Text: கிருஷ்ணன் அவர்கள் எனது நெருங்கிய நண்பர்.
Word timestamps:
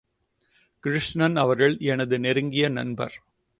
கிருஷ்ணன் 0.83 1.35
அவர்கள் 1.35 1.77
எனது 1.77 2.19
நெருங்கிய 2.19 2.69
நண்பர். 2.69 3.15